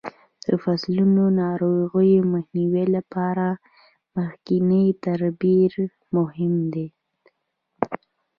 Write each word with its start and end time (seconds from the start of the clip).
د 0.45 0.47
فصلو 0.63 1.05
د 1.15 1.17
ناروغیو 1.41 2.21
مخنیوي 2.33 2.85
لپاره 2.95 3.45
مخکینی 4.17 4.85
تدبیر 5.03 5.73
مهم 6.15 6.53
دی. 6.73 6.87